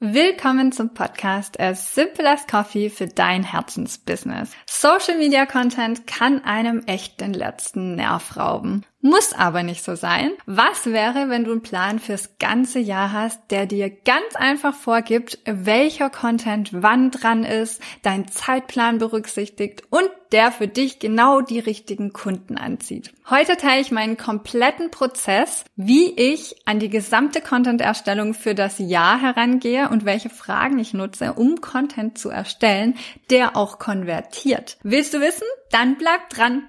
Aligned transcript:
Willkommen 0.00 0.70
zum 0.70 0.94
Podcast 0.94 1.58
As 1.58 1.96
Simple 1.96 2.30
as 2.30 2.46
Coffee 2.46 2.88
für 2.88 3.08
dein 3.08 3.42
Herzensbusiness. 3.42 4.52
Social 4.64 5.18
Media 5.18 5.44
Content 5.44 6.06
kann 6.06 6.44
einem 6.44 6.84
echt 6.86 7.20
den 7.20 7.32
letzten 7.32 7.96
Nerv 7.96 8.36
rauben. 8.36 8.86
Muss 9.00 9.32
aber 9.32 9.62
nicht 9.62 9.84
so 9.84 9.94
sein. 9.94 10.32
Was 10.44 10.86
wäre, 10.86 11.28
wenn 11.28 11.44
du 11.44 11.52
einen 11.52 11.62
Plan 11.62 12.00
fürs 12.00 12.38
ganze 12.40 12.80
Jahr 12.80 13.12
hast, 13.12 13.40
der 13.50 13.66
dir 13.66 13.90
ganz 13.90 14.34
einfach 14.34 14.74
vorgibt, 14.74 15.38
welcher 15.44 16.10
Content 16.10 16.70
wann 16.72 17.12
dran 17.12 17.44
ist, 17.44 17.80
deinen 18.02 18.26
Zeitplan 18.26 18.98
berücksichtigt 18.98 19.84
und 19.90 20.10
der 20.32 20.50
für 20.50 20.66
dich 20.66 20.98
genau 20.98 21.40
die 21.40 21.60
richtigen 21.60 22.12
Kunden 22.12 22.58
anzieht. 22.58 23.14
Heute 23.30 23.56
teile 23.56 23.80
ich 23.80 23.92
meinen 23.92 24.16
kompletten 24.16 24.90
Prozess, 24.90 25.64
wie 25.76 26.10
ich 26.10 26.56
an 26.66 26.80
die 26.80 26.90
gesamte 26.90 27.40
Content-Erstellung 27.40 28.34
für 28.34 28.56
das 28.56 28.80
Jahr 28.80 29.20
herangehe 29.20 29.88
und 29.90 30.06
welche 30.06 30.28
Fragen 30.28 30.80
ich 30.80 30.92
nutze, 30.92 31.34
um 31.34 31.60
Content 31.60 32.18
zu 32.18 32.30
erstellen, 32.30 32.96
der 33.30 33.56
auch 33.56 33.78
konvertiert. 33.78 34.76
Willst 34.82 35.14
du 35.14 35.20
wissen? 35.20 35.46
Dann 35.70 35.96
bleib 35.98 36.30
dran! 36.30 36.68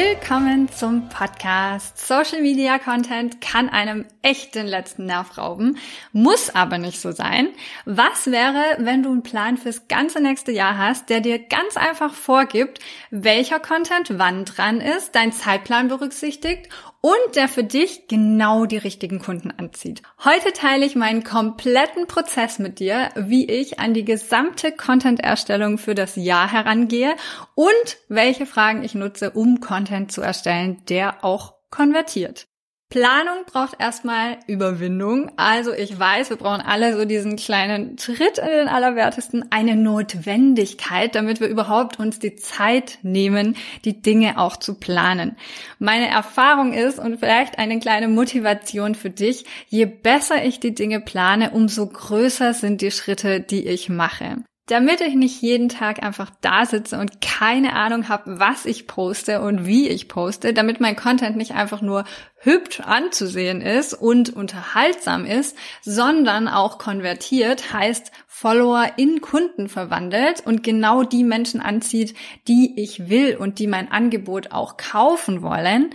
Willkommen 0.00 0.70
zum 0.70 1.08
Podcast. 1.08 1.98
Social 1.98 2.40
Media 2.40 2.78
Content 2.78 3.40
kann 3.40 3.68
einem 3.68 4.04
echt 4.22 4.54
den 4.54 4.68
letzten 4.68 5.06
Nerv 5.06 5.36
rauben, 5.36 5.76
muss 6.12 6.54
aber 6.54 6.78
nicht 6.78 7.00
so 7.00 7.10
sein. 7.10 7.48
Was 7.84 8.30
wäre, 8.30 8.62
wenn 8.78 9.02
du 9.02 9.10
einen 9.10 9.24
Plan 9.24 9.56
fürs 9.56 9.88
ganze 9.88 10.20
nächste 10.20 10.52
Jahr 10.52 10.78
hast, 10.78 11.10
der 11.10 11.20
dir 11.20 11.40
ganz 11.40 11.76
einfach 11.76 12.14
vorgibt, 12.14 12.78
welcher 13.10 13.58
Content 13.58 14.20
wann 14.20 14.44
dran 14.44 14.80
ist, 14.80 15.16
dein 15.16 15.32
Zeitplan 15.32 15.88
berücksichtigt 15.88 16.68
und 17.00 17.36
der 17.36 17.48
für 17.48 17.64
dich 17.64 18.08
genau 18.08 18.66
die 18.66 18.76
richtigen 18.76 19.20
Kunden 19.20 19.50
anzieht. 19.50 20.02
Heute 20.24 20.52
teile 20.52 20.84
ich 20.84 20.96
meinen 20.96 21.22
kompletten 21.22 22.06
Prozess 22.06 22.58
mit 22.58 22.80
dir, 22.80 23.10
wie 23.14 23.48
ich 23.48 23.78
an 23.78 23.94
die 23.94 24.04
gesamte 24.04 24.72
Content-Erstellung 24.72 25.78
für 25.78 25.94
das 25.94 26.16
Jahr 26.16 26.50
herangehe 26.50 27.14
und 27.54 27.96
welche 28.08 28.46
Fragen 28.46 28.82
ich 28.82 28.94
nutze, 28.94 29.30
um 29.30 29.60
Content 29.60 30.10
zu 30.10 30.22
erstellen, 30.22 30.82
der 30.88 31.24
auch 31.24 31.54
konvertiert. 31.70 32.46
Planung 32.90 33.44
braucht 33.44 33.78
erstmal 33.78 34.38
Überwindung. 34.46 35.30
Also 35.36 35.74
ich 35.74 35.98
weiß, 35.98 36.30
wir 36.30 36.38
brauchen 36.38 36.62
alle 36.62 36.96
so 36.96 37.04
diesen 37.04 37.36
kleinen 37.36 37.98
Tritt 37.98 38.38
in 38.38 38.46
den 38.48 38.68
Allerwertesten, 38.68 39.44
eine 39.50 39.76
Notwendigkeit, 39.76 41.14
damit 41.14 41.38
wir 41.38 41.48
überhaupt 41.48 41.98
uns 41.98 42.18
die 42.18 42.36
Zeit 42.36 42.98
nehmen, 43.02 43.56
die 43.84 44.00
Dinge 44.00 44.38
auch 44.38 44.56
zu 44.56 44.72
planen. 44.72 45.36
Meine 45.78 46.08
Erfahrung 46.08 46.72
ist 46.72 46.98
und 46.98 47.18
vielleicht 47.18 47.58
eine 47.58 47.78
kleine 47.78 48.08
Motivation 48.08 48.94
für 48.94 49.10
dich, 49.10 49.44
je 49.68 49.84
besser 49.84 50.42
ich 50.42 50.58
die 50.58 50.74
Dinge 50.74 51.00
plane, 51.00 51.50
umso 51.50 51.86
größer 51.86 52.54
sind 52.54 52.80
die 52.80 52.90
Schritte, 52.90 53.40
die 53.40 53.66
ich 53.66 53.90
mache 53.90 54.38
damit 54.68 55.00
ich 55.00 55.14
nicht 55.14 55.40
jeden 55.40 55.68
Tag 55.68 56.02
einfach 56.02 56.30
da 56.42 56.66
sitze 56.66 56.98
und 56.98 57.20
keine 57.20 57.74
Ahnung 57.74 58.08
habe, 58.08 58.38
was 58.38 58.66
ich 58.66 58.86
poste 58.86 59.40
und 59.40 59.66
wie 59.66 59.88
ich 59.88 60.08
poste, 60.08 60.52
damit 60.52 60.78
mein 60.78 60.94
Content 60.94 61.36
nicht 61.36 61.52
einfach 61.52 61.80
nur 61.80 62.04
hübsch 62.36 62.80
anzusehen 62.80 63.62
ist 63.62 63.94
und 63.94 64.30
unterhaltsam 64.30 65.24
ist, 65.24 65.56
sondern 65.82 66.48
auch 66.48 66.78
konvertiert, 66.78 67.72
heißt 67.72 68.12
Follower 68.26 68.86
in 68.96 69.20
Kunden 69.22 69.68
verwandelt 69.68 70.46
und 70.46 70.62
genau 70.62 71.02
die 71.02 71.24
Menschen 71.24 71.60
anzieht, 71.60 72.14
die 72.46 72.80
ich 72.80 73.08
will 73.08 73.36
und 73.36 73.58
die 73.58 73.66
mein 73.66 73.90
Angebot 73.90 74.52
auch 74.52 74.76
kaufen 74.76 75.42
wollen. 75.42 75.90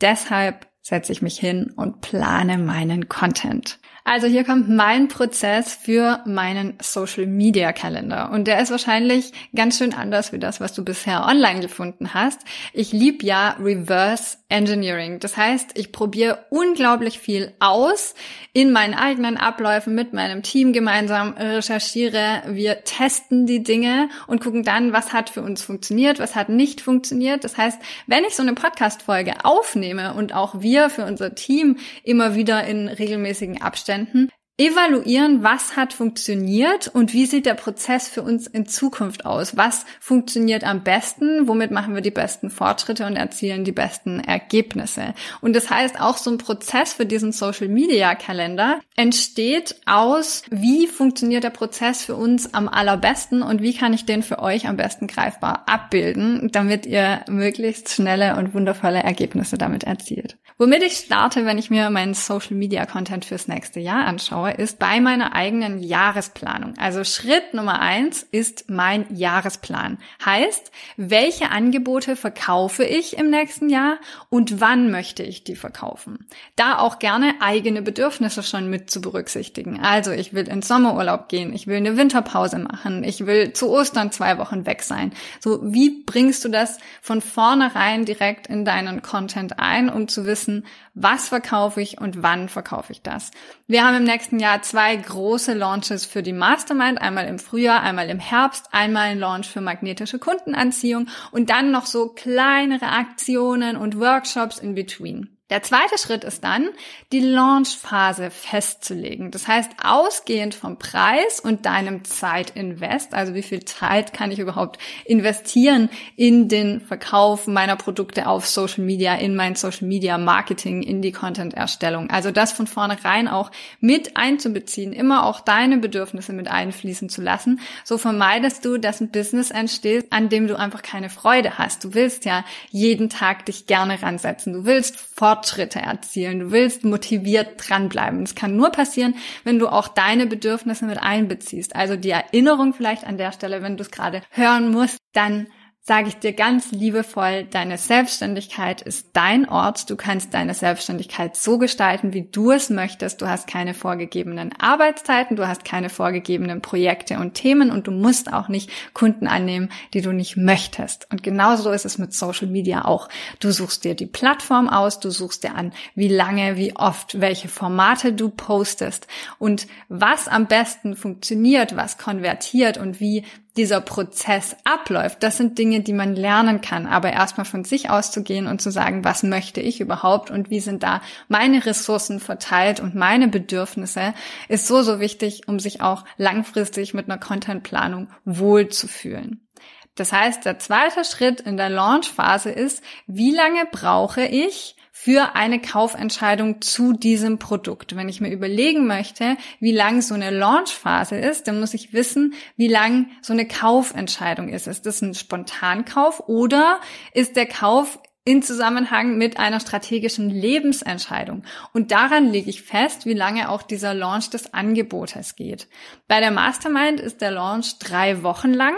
Deshalb 0.00 0.68
setze 0.80 1.12
ich 1.12 1.22
mich 1.22 1.38
hin 1.38 1.72
und 1.76 2.00
plane 2.00 2.56
meinen 2.56 3.08
Content. 3.08 3.78
Also 4.04 4.26
hier 4.26 4.42
kommt 4.42 4.68
mein 4.68 5.06
Prozess 5.06 5.74
für 5.74 6.20
meinen 6.26 6.74
Social 6.82 7.26
Media 7.26 7.72
Kalender. 7.72 8.30
Und 8.32 8.48
der 8.48 8.60
ist 8.60 8.72
wahrscheinlich 8.72 9.32
ganz 9.54 9.78
schön 9.78 9.94
anders 9.94 10.32
wie 10.32 10.40
das, 10.40 10.60
was 10.60 10.74
du 10.74 10.84
bisher 10.84 11.24
online 11.24 11.60
gefunden 11.60 12.12
hast. 12.12 12.40
Ich 12.72 12.90
liebe 12.90 13.24
ja 13.24 13.56
Reverse 13.60 14.38
Engineering. 14.48 15.20
Das 15.20 15.36
heißt, 15.36 15.78
ich 15.78 15.92
probiere 15.92 16.46
unglaublich 16.50 17.20
viel 17.20 17.52
aus 17.60 18.14
in 18.52 18.72
meinen 18.72 18.94
eigenen 18.94 19.36
Abläufen 19.36 19.94
mit 19.94 20.12
meinem 20.12 20.42
Team 20.42 20.72
gemeinsam 20.72 21.34
recherchiere. 21.34 22.42
Wir 22.48 22.82
testen 22.82 23.46
die 23.46 23.62
Dinge 23.62 24.08
und 24.26 24.42
gucken 24.42 24.64
dann, 24.64 24.92
was 24.92 25.12
hat 25.12 25.30
für 25.30 25.42
uns 25.42 25.62
funktioniert, 25.62 26.18
was 26.18 26.34
hat 26.34 26.48
nicht 26.48 26.80
funktioniert. 26.80 27.44
Das 27.44 27.56
heißt, 27.56 27.80
wenn 28.08 28.24
ich 28.24 28.34
so 28.34 28.42
eine 28.42 28.54
Podcast-Folge 28.54 29.44
aufnehme 29.44 30.14
und 30.14 30.34
auch 30.34 30.60
wir 30.60 30.90
für 30.90 31.06
unser 31.06 31.36
Team 31.36 31.78
immer 32.02 32.34
wieder 32.34 32.64
in 32.64 32.88
regelmäßigen 32.88 33.62
Abständen 33.62 33.91
Umständen 33.92 34.30
evaluieren, 34.66 35.42
was 35.42 35.76
hat 35.76 35.92
funktioniert 35.92 36.88
und 36.88 37.12
wie 37.12 37.26
sieht 37.26 37.46
der 37.46 37.54
Prozess 37.54 38.08
für 38.08 38.22
uns 38.22 38.46
in 38.46 38.66
Zukunft 38.66 39.26
aus? 39.26 39.56
Was 39.56 39.84
funktioniert 39.98 40.64
am 40.64 40.82
besten? 40.82 41.48
Womit 41.48 41.70
machen 41.70 41.94
wir 41.94 42.02
die 42.02 42.10
besten 42.10 42.50
Fortschritte 42.50 43.06
und 43.06 43.16
erzielen 43.16 43.64
die 43.64 43.72
besten 43.72 44.20
Ergebnisse? 44.20 45.14
Und 45.40 45.54
das 45.54 45.70
heißt, 45.70 46.00
auch 46.00 46.16
so 46.16 46.30
ein 46.30 46.38
Prozess 46.38 46.92
für 46.92 47.06
diesen 47.06 47.32
Social 47.32 47.68
Media 47.68 48.14
Kalender 48.14 48.80
entsteht 48.96 49.76
aus, 49.86 50.42
wie 50.50 50.86
funktioniert 50.86 51.44
der 51.44 51.50
Prozess 51.50 52.04
für 52.04 52.14
uns 52.14 52.54
am 52.54 52.68
allerbesten 52.68 53.42
und 53.42 53.62
wie 53.62 53.74
kann 53.74 53.92
ich 53.94 54.06
den 54.06 54.22
für 54.22 54.38
euch 54.38 54.68
am 54.68 54.76
besten 54.76 55.08
greifbar 55.08 55.64
abbilden, 55.66 56.50
damit 56.52 56.86
ihr 56.86 57.24
möglichst 57.28 57.88
schnelle 57.88 58.36
und 58.36 58.54
wundervolle 58.54 59.02
Ergebnisse 59.02 59.58
damit 59.58 59.84
erzielt. 59.84 60.36
Womit 60.58 60.82
ich 60.82 60.92
starte, 60.92 61.44
wenn 61.44 61.58
ich 61.58 61.70
mir 61.70 61.90
meinen 61.90 62.14
Social 62.14 62.54
Media 62.54 62.86
Content 62.86 63.24
fürs 63.24 63.48
nächste 63.48 63.80
Jahr 63.80 64.06
anschaue, 64.06 64.51
ist 64.58 64.78
bei 64.78 65.00
meiner 65.00 65.34
eigenen 65.34 65.78
Jahresplanung. 65.78 66.74
Also 66.78 67.04
Schritt 67.04 67.54
Nummer 67.54 67.80
eins 67.80 68.22
ist 68.30 68.70
mein 68.70 69.06
Jahresplan. 69.14 69.98
Heißt, 70.24 70.70
welche 70.96 71.50
Angebote 71.50 72.16
verkaufe 72.16 72.84
ich 72.84 73.16
im 73.16 73.30
nächsten 73.30 73.68
Jahr 73.68 73.98
und 74.28 74.60
wann 74.60 74.90
möchte 74.90 75.22
ich 75.22 75.44
die 75.44 75.56
verkaufen? 75.56 76.26
Da 76.56 76.78
auch 76.78 76.98
gerne 76.98 77.34
eigene 77.40 77.82
Bedürfnisse 77.82 78.42
schon 78.42 78.70
mit 78.70 78.90
zu 78.90 79.00
berücksichtigen. 79.00 79.80
Also 79.80 80.10
ich 80.10 80.32
will 80.32 80.48
in 80.48 80.62
Sommerurlaub 80.62 81.28
gehen, 81.28 81.52
ich 81.52 81.66
will 81.66 81.76
eine 81.76 81.96
Winterpause 81.96 82.58
machen, 82.58 83.04
ich 83.04 83.26
will 83.26 83.52
zu 83.52 83.70
Ostern 83.70 84.12
zwei 84.12 84.38
Wochen 84.38 84.66
weg 84.66 84.82
sein. 84.82 85.12
So, 85.40 85.60
wie 85.62 86.02
bringst 86.04 86.44
du 86.44 86.48
das 86.48 86.78
von 87.00 87.20
vornherein 87.20 88.04
direkt 88.04 88.46
in 88.46 88.64
deinen 88.64 89.02
Content 89.02 89.58
ein, 89.58 89.88
um 89.88 90.08
zu 90.08 90.26
wissen, 90.26 90.64
was 90.94 91.28
verkaufe 91.28 91.80
ich 91.80 92.00
und 92.00 92.22
wann 92.22 92.48
verkaufe 92.48 92.92
ich 92.92 93.02
das. 93.02 93.30
Wir 93.72 93.86
haben 93.86 93.96
im 93.96 94.04
nächsten 94.04 94.38
Jahr 94.38 94.60
zwei 94.60 94.94
große 94.94 95.54
Launches 95.54 96.04
für 96.04 96.22
die 96.22 96.34
Mastermind, 96.34 97.00
einmal 97.00 97.26
im 97.26 97.38
Frühjahr, 97.38 97.80
einmal 97.80 98.10
im 98.10 98.18
Herbst, 98.18 98.66
einmal 98.70 99.04
ein 99.04 99.18
Launch 99.18 99.48
für 99.48 99.62
magnetische 99.62 100.18
Kundenanziehung 100.18 101.08
und 101.30 101.48
dann 101.48 101.70
noch 101.70 101.86
so 101.86 102.08
kleinere 102.08 102.88
Aktionen 102.88 103.78
und 103.78 103.98
Workshops 103.98 104.58
in 104.58 104.74
between. 104.74 105.31
Der 105.52 105.62
zweite 105.62 105.98
Schritt 105.98 106.24
ist 106.24 106.44
dann, 106.44 106.70
die 107.12 107.20
Launchphase 107.20 108.30
festzulegen. 108.30 109.30
Das 109.30 109.46
heißt, 109.46 109.70
ausgehend 109.84 110.54
vom 110.54 110.78
Preis 110.78 111.40
und 111.40 111.66
deinem 111.66 112.04
Zeitinvest, 112.04 113.12
also 113.12 113.34
wie 113.34 113.42
viel 113.42 113.62
Zeit 113.66 114.14
kann 114.14 114.30
ich 114.30 114.38
überhaupt 114.38 114.78
investieren 115.04 115.90
in 116.16 116.48
den 116.48 116.80
Verkauf 116.80 117.46
meiner 117.46 117.76
Produkte 117.76 118.28
auf 118.28 118.46
Social 118.46 118.82
Media, 118.82 119.14
in 119.14 119.36
mein 119.36 119.54
Social 119.54 119.86
Media 119.86 120.16
Marketing, 120.16 120.82
in 120.82 121.02
die 121.02 121.12
Content-Erstellung. 121.12 122.08
Also 122.08 122.30
das 122.30 122.52
von 122.52 122.66
vornherein 122.66 123.28
auch 123.28 123.50
mit 123.78 124.16
einzubeziehen, 124.16 124.94
immer 124.94 125.26
auch 125.26 125.40
deine 125.40 125.76
Bedürfnisse 125.76 126.32
mit 126.32 126.48
einfließen 126.48 127.10
zu 127.10 127.20
lassen. 127.20 127.60
So 127.84 127.98
vermeidest 127.98 128.64
du, 128.64 128.78
dass 128.78 129.02
ein 129.02 129.10
Business 129.10 129.50
entsteht, 129.50 130.06
an 130.12 130.30
dem 130.30 130.46
du 130.46 130.58
einfach 130.58 130.80
keine 130.80 131.10
Freude 131.10 131.58
hast. 131.58 131.84
Du 131.84 131.92
willst 131.92 132.24
ja 132.24 132.42
jeden 132.70 133.10
Tag 133.10 133.44
dich 133.44 133.66
gerne 133.66 134.02
ransetzen. 134.02 134.54
Du 134.54 134.64
willst 134.64 134.98
fort 134.98 135.41
Fortschritte 135.42 135.80
erzielen. 135.80 136.38
Du 136.38 136.50
willst 136.52 136.84
motiviert 136.84 137.54
dranbleiben. 137.56 138.22
Es 138.22 138.36
kann 138.36 138.56
nur 138.56 138.70
passieren, 138.70 139.16
wenn 139.42 139.58
du 139.58 139.66
auch 139.66 139.88
deine 139.88 140.26
Bedürfnisse 140.26 140.84
mit 140.84 141.02
einbeziehst. 141.02 141.74
Also 141.74 141.96
die 141.96 142.10
Erinnerung 142.10 142.74
vielleicht 142.74 143.04
an 143.04 143.18
der 143.18 143.32
Stelle, 143.32 143.60
wenn 143.60 143.76
du 143.76 143.82
es 143.82 143.90
gerade 143.90 144.22
hören 144.30 144.70
musst, 144.70 144.98
dann 145.12 145.48
sage 145.84 146.06
ich 146.06 146.16
dir 146.16 146.32
ganz 146.32 146.70
liebevoll, 146.70 147.42
deine 147.42 147.76
Selbstständigkeit 147.76 148.82
ist 148.82 149.08
dein 149.14 149.48
Ort. 149.48 149.90
Du 149.90 149.96
kannst 149.96 150.32
deine 150.32 150.54
Selbstständigkeit 150.54 151.34
so 151.34 151.58
gestalten, 151.58 152.12
wie 152.12 152.22
du 152.22 152.52
es 152.52 152.70
möchtest. 152.70 153.20
Du 153.20 153.26
hast 153.26 153.48
keine 153.48 153.74
vorgegebenen 153.74 154.54
Arbeitszeiten, 154.60 155.34
du 155.34 155.48
hast 155.48 155.64
keine 155.64 155.88
vorgegebenen 155.88 156.62
Projekte 156.62 157.18
und 157.18 157.34
Themen 157.34 157.72
und 157.72 157.88
du 157.88 157.90
musst 157.90 158.32
auch 158.32 158.46
nicht 158.46 158.70
Kunden 158.94 159.26
annehmen, 159.26 159.70
die 159.92 160.02
du 160.02 160.12
nicht 160.12 160.36
möchtest. 160.36 161.08
Und 161.10 161.24
genauso 161.24 161.72
ist 161.72 161.84
es 161.84 161.98
mit 161.98 162.14
Social 162.14 162.46
Media 162.46 162.84
auch. 162.84 163.08
Du 163.40 163.50
suchst 163.50 163.82
dir 163.82 163.96
die 163.96 164.06
Plattform 164.06 164.68
aus, 164.68 165.00
du 165.00 165.10
suchst 165.10 165.42
dir 165.42 165.56
an, 165.56 165.72
wie 165.96 166.08
lange, 166.08 166.56
wie 166.56 166.76
oft, 166.76 167.20
welche 167.20 167.48
Formate 167.48 168.12
du 168.12 168.28
postest 168.28 169.08
und 169.40 169.66
was 169.88 170.28
am 170.28 170.46
besten 170.46 170.94
funktioniert, 170.94 171.74
was 171.74 171.98
konvertiert 171.98 172.78
und 172.78 173.00
wie 173.00 173.24
dieser 173.56 173.80
Prozess 173.80 174.56
abläuft, 174.64 175.22
das 175.22 175.36
sind 175.36 175.58
Dinge, 175.58 175.80
die 175.80 175.92
man 175.92 176.16
lernen 176.16 176.60
kann. 176.60 176.86
Aber 176.86 177.12
erstmal 177.12 177.44
von 177.44 177.64
sich 177.64 177.90
auszugehen 177.90 178.46
und 178.46 178.62
zu 178.62 178.70
sagen, 178.70 179.04
was 179.04 179.22
möchte 179.22 179.60
ich 179.60 179.80
überhaupt 179.80 180.30
und 180.30 180.50
wie 180.50 180.60
sind 180.60 180.82
da 180.82 181.02
meine 181.28 181.66
Ressourcen 181.66 182.20
verteilt 182.20 182.80
und 182.80 182.94
meine 182.94 183.28
Bedürfnisse, 183.28 184.14
ist 184.48 184.66
so, 184.66 184.82
so 184.82 185.00
wichtig, 185.00 185.48
um 185.48 185.58
sich 185.58 185.80
auch 185.80 186.04
langfristig 186.16 186.94
mit 186.94 187.10
einer 187.10 187.18
Contentplanung 187.18 188.08
wohlzufühlen. 188.24 189.46
Das 189.94 190.12
heißt, 190.12 190.46
der 190.46 190.58
zweite 190.58 191.04
Schritt 191.04 191.40
in 191.40 191.58
der 191.58 191.68
Launchphase 191.68 192.50
ist, 192.50 192.82
wie 193.06 193.34
lange 193.34 193.66
brauche 193.70 194.24
ich, 194.24 194.76
für 194.94 195.34
eine 195.34 195.58
Kaufentscheidung 195.60 196.60
zu 196.60 196.92
diesem 196.92 197.38
Produkt. 197.38 197.96
Wenn 197.96 198.10
ich 198.10 198.20
mir 198.20 198.30
überlegen 198.30 198.86
möchte, 198.86 199.38
wie 199.58 199.72
lang 199.72 200.02
so 200.02 200.14
eine 200.14 200.30
Launchphase 200.30 201.16
ist, 201.16 201.48
dann 201.48 201.58
muss 201.58 201.72
ich 201.72 201.94
wissen, 201.94 202.34
wie 202.56 202.68
lang 202.68 203.06
so 203.22 203.32
eine 203.32 203.48
Kaufentscheidung 203.48 204.50
ist. 204.50 204.68
Ist 204.68 204.84
das 204.84 205.00
ein 205.00 205.14
Spontankauf 205.14 206.28
oder 206.28 206.78
ist 207.14 207.36
der 207.36 207.46
Kauf 207.46 207.98
in 208.24 208.42
Zusammenhang 208.42 209.16
mit 209.18 209.38
einer 209.38 209.58
strategischen 209.58 210.30
Lebensentscheidung. 210.30 211.42
Und 211.72 211.90
daran 211.90 212.30
lege 212.30 212.50
ich 212.50 212.62
fest, 212.62 213.04
wie 213.04 213.14
lange 213.14 213.48
auch 213.48 213.62
dieser 213.62 213.94
Launch 213.94 214.30
des 214.30 214.54
Angebotes 214.54 215.34
geht. 215.34 215.68
Bei 216.06 216.20
der 216.20 216.30
Mastermind 216.30 217.00
ist 217.00 217.20
der 217.20 217.32
Launch 217.32 217.78
drei 217.80 218.22
Wochen 218.22 218.52
lang. 218.52 218.74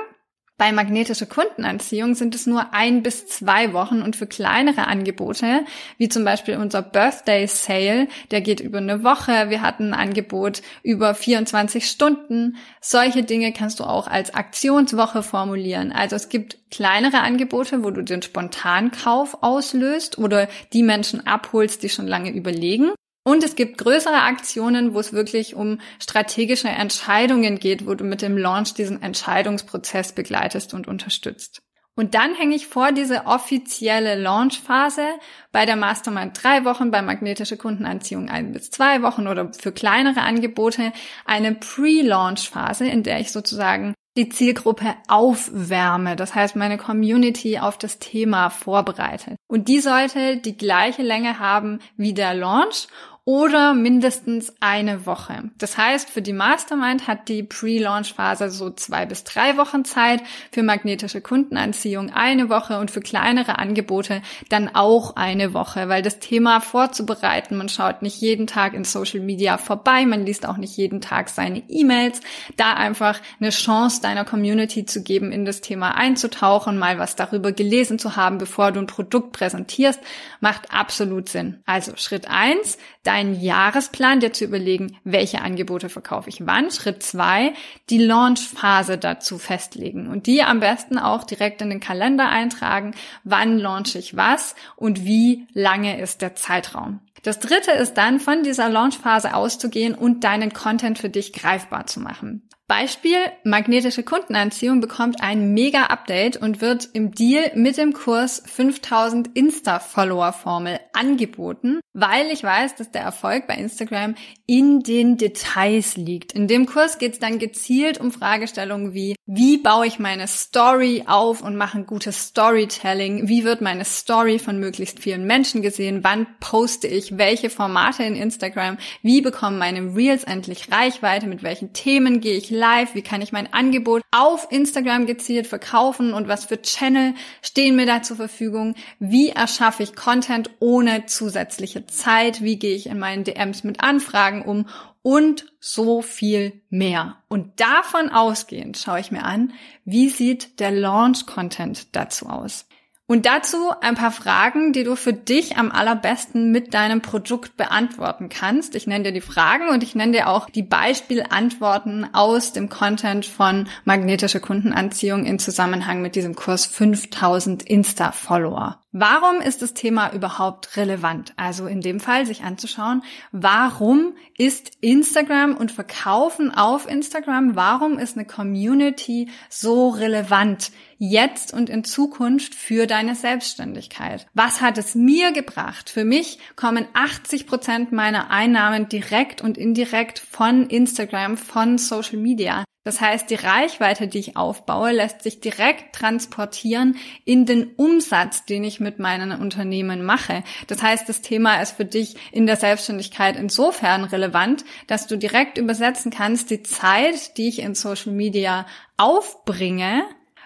Bei 0.56 0.70
magnetischer 0.70 1.26
Kundenanziehung 1.26 2.14
sind 2.14 2.32
es 2.36 2.46
nur 2.46 2.72
ein 2.72 3.02
bis 3.02 3.26
zwei 3.26 3.72
Wochen 3.72 4.02
und 4.02 4.14
für 4.14 4.28
kleinere 4.28 4.86
Angebote, 4.86 5.64
wie 5.98 6.08
zum 6.08 6.24
Beispiel 6.24 6.58
unser 6.58 6.80
Birthday 6.80 7.48
Sale, 7.48 8.06
der 8.30 8.40
geht 8.40 8.60
über 8.60 8.78
eine 8.78 9.02
Woche. 9.02 9.50
Wir 9.50 9.62
hatten 9.62 9.92
ein 9.92 10.08
Angebot 10.08 10.62
über 10.84 11.16
24 11.16 11.88
Stunden. 11.88 12.56
Solche 12.80 13.24
Dinge 13.24 13.52
kannst 13.52 13.80
du 13.80 13.84
auch 13.84 14.06
als 14.06 14.32
Aktionswoche 14.32 15.24
formulieren. 15.24 15.90
Also 15.90 16.14
es 16.14 16.28
gibt 16.28 16.58
kleinere 16.70 17.18
Angebote, 17.18 17.82
wo 17.82 17.90
du 17.90 18.02
den 18.02 18.22
Spontankauf 18.22 19.42
auslöst 19.42 20.18
oder 20.18 20.46
die 20.72 20.84
Menschen 20.84 21.26
abholst, 21.26 21.82
die 21.82 21.88
schon 21.88 22.06
lange 22.06 22.30
überlegen. 22.30 22.92
Und 23.24 23.42
es 23.42 23.56
gibt 23.56 23.78
größere 23.78 24.22
Aktionen, 24.22 24.92
wo 24.92 25.00
es 25.00 25.14
wirklich 25.14 25.54
um 25.54 25.80
strategische 25.98 26.68
Entscheidungen 26.68 27.58
geht, 27.58 27.86
wo 27.86 27.94
du 27.94 28.04
mit 28.04 28.20
dem 28.20 28.36
Launch 28.36 28.74
diesen 28.74 29.02
Entscheidungsprozess 29.02 30.12
begleitest 30.12 30.74
und 30.74 30.86
unterstützt. 30.86 31.62
Und 31.96 32.14
dann 32.14 32.34
hänge 32.34 32.56
ich 32.56 32.66
vor 32.66 32.92
diese 32.92 33.26
offizielle 33.26 34.16
Launchphase 34.16 35.06
bei 35.52 35.64
der 35.64 35.76
Mastermind 35.76 36.38
drei 36.42 36.64
Wochen, 36.64 36.90
bei 36.90 37.02
magnetische 37.02 37.56
Kundenanziehung 37.56 38.28
ein 38.28 38.52
bis 38.52 38.70
zwei 38.70 39.00
Wochen 39.02 39.28
oder 39.28 39.52
für 39.52 39.70
kleinere 39.72 40.22
Angebote 40.22 40.92
eine 41.24 41.54
Pre-Launch-Phase, 41.54 42.86
in 42.86 43.04
der 43.04 43.20
ich 43.20 43.30
sozusagen 43.30 43.94
die 44.16 44.28
Zielgruppe 44.28 44.94
aufwärme, 45.08 46.14
das 46.14 46.34
heißt 46.34 46.54
meine 46.54 46.78
Community 46.78 47.58
auf 47.58 47.78
das 47.78 47.98
Thema 47.98 48.48
vorbereite. 48.48 49.36
Und 49.48 49.66
die 49.68 49.80
sollte 49.80 50.36
die 50.36 50.56
gleiche 50.56 51.02
Länge 51.02 51.40
haben 51.40 51.80
wie 51.96 52.14
der 52.14 52.34
Launch 52.34 52.86
oder 53.26 53.72
mindestens 53.72 54.52
eine 54.60 55.06
Woche. 55.06 55.50
Das 55.56 55.78
heißt, 55.78 56.10
für 56.10 56.20
die 56.20 56.34
Mastermind 56.34 57.08
hat 57.08 57.28
die 57.28 57.42
Pre-Launch-Phase 57.42 58.50
so 58.50 58.68
zwei 58.68 59.06
bis 59.06 59.24
drei 59.24 59.56
Wochen 59.56 59.86
Zeit, 59.86 60.22
für 60.52 60.62
magnetische 60.62 61.22
Kundenanziehung 61.22 62.10
eine 62.12 62.50
Woche 62.50 62.78
und 62.78 62.90
für 62.90 63.00
kleinere 63.00 63.58
Angebote 63.58 64.20
dann 64.50 64.74
auch 64.74 65.16
eine 65.16 65.54
Woche, 65.54 65.88
weil 65.88 66.02
das 66.02 66.18
Thema 66.18 66.60
vorzubereiten, 66.60 67.56
man 67.56 67.70
schaut 67.70 68.02
nicht 68.02 68.20
jeden 68.20 68.46
Tag 68.46 68.74
in 68.74 68.84
Social 68.84 69.20
Media 69.20 69.56
vorbei, 69.56 70.04
man 70.04 70.26
liest 70.26 70.46
auch 70.46 70.58
nicht 70.58 70.76
jeden 70.76 71.00
Tag 71.00 71.30
seine 71.30 71.62
E-Mails, 71.68 72.20
da 72.58 72.74
einfach 72.74 73.20
eine 73.40 73.50
Chance 73.50 74.02
deiner 74.02 74.26
Community 74.26 74.84
zu 74.84 75.02
geben, 75.02 75.32
in 75.32 75.46
das 75.46 75.62
Thema 75.62 75.96
einzutauchen, 75.96 76.76
mal 76.76 76.98
was 76.98 77.16
darüber 77.16 77.52
gelesen 77.52 77.98
zu 77.98 78.16
haben, 78.16 78.36
bevor 78.36 78.70
du 78.70 78.80
ein 78.80 78.86
Produkt 78.86 79.32
präsentierst, 79.32 80.00
macht 80.40 80.70
absolut 80.74 81.30
Sinn. 81.30 81.62
Also 81.64 81.92
Schritt 81.96 82.28
eins 82.28 82.76
deinen 83.14 83.40
Jahresplan, 83.40 84.18
dir 84.18 84.32
zu 84.32 84.44
überlegen, 84.44 84.96
welche 85.04 85.40
Angebote 85.40 85.88
verkaufe 85.88 86.28
ich 86.28 86.46
wann. 86.46 86.72
Schritt 86.72 87.04
zwei, 87.04 87.52
die 87.88 87.98
Launchphase 87.98 88.98
dazu 88.98 89.38
festlegen 89.38 90.08
und 90.08 90.26
die 90.26 90.42
am 90.42 90.58
besten 90.58 90.98
auch 90.98 91.22
direkt 91.22 91.62
in 91.62 91.70
den 91.70 91.78
Kalender 91.78 92.28
eintragen, 92.28 92.92
wann 93.22 93.58
launche 93.58 94.00
ich 94.00 94.16
was 94.16 94.56
und 94.74 95.04
wie 95.04 95.46
lange 95.52 96.00
ist 96.00 96.22
der 96.22 96.34
Zeitraum. 96.34 96.98
Das 97.22 97.38
dritte 97.38 97.70
ist 97.70 97.94
dann, 97.94 98.18
von 98.18 98.42
dieser 98.42 98.68
Launchphase 98.68 99.34
auszugehen 99.34 99.94
und 99.94 100.24
deinen 100.24 100.52
Content 100.52 100.98
für 100.98 101.08
dich 101.08 101.32
greifbar 101.32 101.86
zu 101.86 102.00
machen. 102.00 102.42
Beispiel, 102.66 103.18
magnetische 103.44 104.02
Kundenanziehung 104.02 104.80
bekommt 104.80 105.20
ein 105.20 105.52
mega 105.52 105.84
Update 105.84 106.38
und 106.38 106.62
wird 106.62 106.88
im 106.94 107.12
Deal 107.12 107.52
mit 107.54 107.76
dem 107.76 107.92
Kurs 107.92 108.42
5000 108.46 109.36
Insta-Follower-Formel 109.36 110.80
angeboten, 110.94 111.80
weil 111.92 112.30
ich 112.30 112.42
weiß, 112.42 112.76
dass 112.76 112.90
der 112.90 113.02
Erfolg 113.02 113.46
bei 113.46 113.56
Instagram 113.56 114.14
in 114.46 114.80
den 114.80 115.18
Details 115.18 115.98
liegt. 115.98 116.32
In 116.32 116.48
dem 116.48 116.64
Kurs 116.64 116.96
geht 116.96 117.12
es 117.12 117.18
dann 117.18 117.38
gezielt 117.38 118.00
um 118.00 118.10
Fragestellungen 118.10 118.94
wie, 118.94 119.14
wie 119.26 119.58
baue 119.58 119.86
ich 119.86 119.98
meine 119.98 120.26
Story 120.26 121.04
auf 121.06 121.42
und 121.42 121.56
mache 121.56 121.78
ein 121.78 121.86
gutes 121.86 122.28
Storytelling? 122.28 123.28
Wie 123.28 123.44
wird 123.44 123.60
meine 123.60 123.84
Story 123.84 124.38
von 124.38 124.58
möglichst 124.58 125.00
vielen 125.00 125.26
Menschen 125.26 125.60
gesehen? 125.60 126.02
Wann 126.02 126.26
poste 126.40 126.88
ich 126.88 127.18
welche 127.18 127.50
Formate 127.50 128.04
in 128.04 128.16
Instagram? 128.16 128.78
Wie 129.02 129.20
bekommen 129.20 129.58
meine 129.58 129.94
Reels 129.94 130.24
endlich 130.24 130.72
Reichweite? 130.72 131.26
Mit 131.26 131.42
welchen 131.42 131.74
Themen 131.74 132.20
gehe 132.20 132.38
ich 132.38 132.53
live? 132.54 132.94
Wie 132.94 133.02
kann 133.02 133.20
ich 133.20 133.32
mein 133.32 133.52
Angebot 133.52 134.02
auf 134.10 134.46
Instagram 134.50 135.04
gezielt 135.04 135.46
verkaufen? 135.46 136.14
Und 136.14 136.28
was 136.28 136.46
für 136.46 136.62
Channel 136.62 137.14
stehen 137.42 137.76
mir 137.76 137.84
da 137.84 138.02
zur 138.02 138.16
Verfügung? 138.16 138.74
Wie 138.98 139.28
erschaffe 139.28 139.82
ich 139.82 139.94
Content 139.94 140.50
ohne 140.60 141.06
zusätzliche 141.06 141.86
Zeit? 141.86 142.42
Wie 142.42 142.58
gehe 142.58 142.74
ich 142.74 142.86
in 142.86 142.98
meinen 142.98 143.24
DMs 143.24 143.64
mit 143.64 143.80
Anfragen 143.80 144.42
um? 144.42 144.66
Und 145.02 145.52
so 145.60 146.00
viel 146.00 146.62
mehr. 146.70 147.18
Und 147.28 147.60
davon 147.60 148.08
ausgehend 148.08 148.78
schaue 148.78 149.00
ich 149.00 149.10
mir 149.10 149.24
an, 149.24 149.52
wie 149.84 150.08
sieht 150.08 150.60
der 150.60 150.70
Launch-Content 150.70 151.94
dazu 151.94 152.26
aus? 152.26 152.66
Und 153.06 153.26
dazu 153.26 153.70
ein 153.82 153.96
paar 153.96 154.12
Fragen, 154.12 154.72
die 154.72 154.82
du 154.82 154.96
für 154.96 155.12
dich 155.12 155.58
am 155.58 155.70
allerbesten 155.70 156.50
mit 156.50 156.72
deinem 156.72 157.02
Produkt 157.02 157.54
beantworten 157.58 158.30
kannst. 158.30 158.74
Ich 158.74 158.86
nenne 158.86 159.04
dir 159.04 159.12
die 159.12 159.20
Fragen 159.20 159.68
und 159.68 159.82
ich 159.82 159.94
nenne 159.94 160.12
dir 160.12 160.28
auch 160.28 160.48
die 160.48 160.62
Beispielantworten 160.62 162.08
aus 162.14 162.52
dem 162.52 162.70
Content 162.70 163.26
von 163.26 163.68
magnetische 163.84 164.40
Kundenanziehung 164.40 165.26
in 165.26 165.38
Zusammenhang 165.38 166.00
mit 166.00 166.16
diesem 166.16 166.34
Kurs 166.34 166.64
5000 166.64 167.62
Insta-Follower. 167.62 168.83
Warum 168.96 169.40
ist 169.40 169.60
das 169.60 169.74
Thema 169.74 170.12
überhaupt 170.12 170.76
relevant? 170.76 171.32
Also 171.36 171.66
in 171.66 171.80
dem 171.80 171.98
Fall 171.98 172.26
sich 172.26 172.44
anzuschauen, 172.44 173.02
warum 173.32 174.14
ist 174.38 174.70
Instagram 174.82 175.56
und 175.56 175.72
Verkaufen 175.72 176.54
auf 176.54 176.88
Instagram, 176.88 177.56
warum 177.56 177.98
ist 177.98 178.16
eine 178.16 178.24
Community 178.24 179.30
so 179.50 179.88
relevant 179.88 180.70
jetzt 180.98 181.52
und 181.52 181.70
in 181.70 181.82
Zukunft 181.82 182.54
für 182.54 182.86
deine 182.86 183.16
Selbstständigkeit? 183.16 184.28
Was 184.32 184.60
hat 184.60 184.78
es 184.78 184.94
mir 184.94 185.32
gebracht? 185.32 185.90
Für 185.90 186.04
mich 186.04 186.38
kommen 186.54 186.86
80 186.94 187.48
Prozent 187.48 187.90
meiner 187.90 188.30
Einnahmen 188.30 188.88
direkt 188.88 189.42
und 189.42 189.58
indirekt 189.58 190.20
von 190.20 190.68
Instagram, 190.68 191.36
von 191.36 191.78
Social 191.78 192.18
Media. 192.18 192.62
Das 192.84 193.00
heißt, 193.00 193.30
die 193.30 193.34
Reichweite, 193.34 194.08
die 194.08 194.18
ich 194.18 194.36
aufbaue, 194.36 194.92
lässt 194.92 195.22
sich 195.22 195.40
direkt 195.40 195.94
transportieren 195.94 196.96
in 197.24 197.46
den 197.46 197.72
Umsatz, 197.76 198.44
den 198.44 198.62
ich 198.62 198.78
mit 198.78 198.98
meinen 198.98 199.32
Unternehmen 199.32 200.04
mache. 200.04 200.44
Das 200.66 200.82
heißt, 200.82 201.08
das 201.08 201.22
Thema 201.22 201.62
ist 201.62 201.76
für 201.76 201.86
dich 201.86 202.16
in 202.30 202.46
der 202.46 202.56
Selbstständigkeit 202.56 203.36
insofern 203.36 204.04
relevant, 204.04 204.66
dass 204.86 205.06
du 205.06 205.16
direkt 205.16 205.56
übersetzen 205.56 206.12
kannst, 206.12 206.50
die 206.50 206.62
Zeit, 206.62 207.38
die 207.38 207.48
ich 207.48 207.60
in 207.60 207.74
Social 207.74 208.12
Media 208.12 208.66
aufbringe, 208.98 210.02